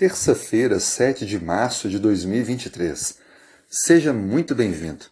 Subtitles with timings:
[0.00, 3.18] terça-feira, 7 de março de 2023.
[3.68, 5.04] Seja muito bem-vindo.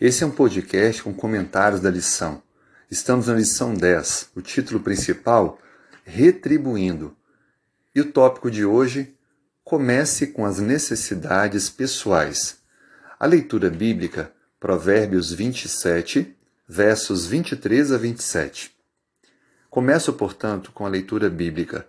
[0.00, 2.40] Esse é um podcast com comentários da lição.
[2.88, 5.58] Estamos na lição 10, o título principal,
[6.04, 7.16] Retribuindo.
[7.92, 9.16] E o tópico de hoje,
[9.64, 12.58] comece com as necessidades pessoais.
[13.18, 16.36] A leitura bíblica, Provérbios 27,
[16.68, 18.76] versos 23 a 27.
[19.68, 21.84] Começo, portanto, com a leitura bíblica.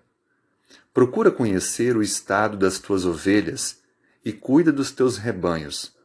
[0.97, 3.77] Procura conhecer o estado das tuas ovelhas
[4.25, 5.95] e cuida dos teus rebanhos,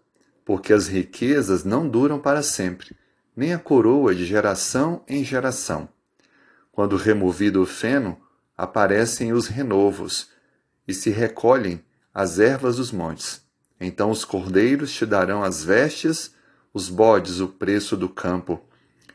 [0.45, 2.95] porque as riquezas não duram para sempre,
[3.35, 5.89] nem a coroa de geração em geração.
[6.71, 8.21] Quando removido o feno,
[8.55, 10.29] aparecem os renovos,
[10.87, 13.41] e se recolhem as ervas dos montes.
[13.81, 16.35] Então os cordeiros te darão as vestes,
[16.75, 18.63] os bodes o preço do campo,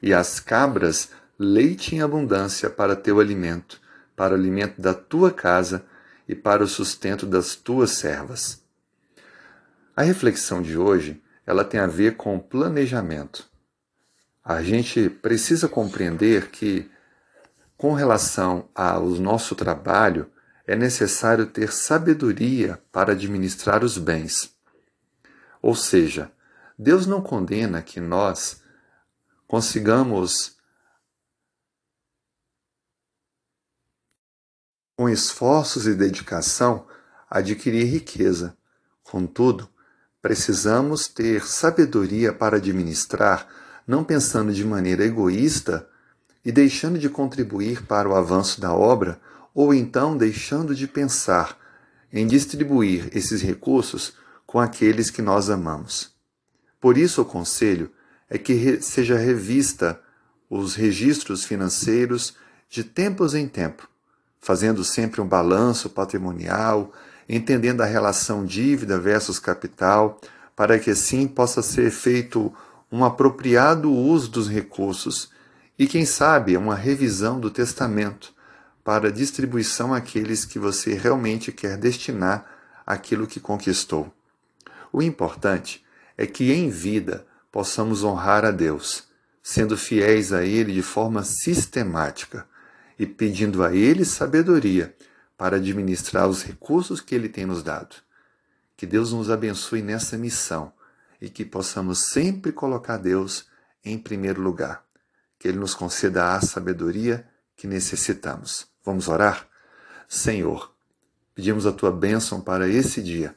[0.02, 3.80] e as cabras leite em abundância para teu alimento
[4.18, 5.86] para o alimento da tua casa
[6.28, 8.62] e para o sustento das tuas servas.
[9.96, 13.48] A reflexão de hoje, ela tem a ver com planejamento.
[14.44, 16.92] A gente precisa compreender que
[17.78, 20.30] com relação ao nosso trabalho,
[20.66, 24.52] é necessário ter sabedoria para administrar os bens.
[25.62, 26.32] Ou seja,
[26.78, 28.62] Deus não condena que nós
[29.48, 30.57] consigamos
[34.98, 36.88] com esforços e dedicação,
[37.30, 38.58] adquirir riqueza.
[39.04, 39.70] Contudo,
[40.20, 43.48] precisamos ter sabedoria para administrar,
[43.86, 45.88] não pensando de maneira egoísta
[46.44, 49.22] e deixando de contribuir para o avanço da obra,
[49.54, 51.56] ou então deixando de pensar
[52.12, 54.14] em distribuir esses recursos
[54.48, 56.16] com aqueles que nós amamos.
[56.82, 57.92] Por isso, o conselho
[58.28, 60.02] é que seja revista
[60.50, 62.34] os registros financeiros
[62.68, 63.88] de tempos em tempo
[64.40, 66.92] fazendo sempre um balanço patrimonial,
[67.28, 70.20] entendendo a relação dívida versus capital,
[70.56, 72.54] para que assim possa ser feito
[72.92, 75.30] um apropriado uso dos recursos
[75.78, 78.34] e, quem sabe, uma revisão do testamento
[78.84, 82.46] para distribuição àqueles que você realmente quer destinar
[82.86, 84.12] aquilo que conquistou.
[84.92, 85.86] O importante
[86.18, 89.04] é que em vida possamos honrar a Deus,
[89.44, 92.48] sendo fiéis a Ele de forma sistemática
[92.98, 94.96] e pedindo a Ele sabedoria
[95.38, 97.96] para administrar os recursos que Ele tem nos dado.
[98.76, 100.72] Que Deus nos abençoe nessa missão
[101.22, 103.48] e que possamos sempre colocar Deus
[103.84, 104.84] em primeiro lugar.
[105.40, 108.68] Que Ele nos conceda a sabedoria que necessitamos.
[108.84, 109.48] Vamos orar?
[110.08, 110.74] Senhor,
[111.36, 113.36] pedimos a tua bênção para esse dia.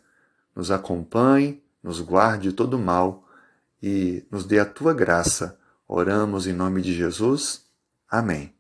[0.55, 3.27] Nos acompanhe, nos guarde de todo mal
[3.83, 5.59] e nos dê a tua graça.
[5.89, 7.65] Oramos em nome de Jesus.
[8.09, 8.60] Amém.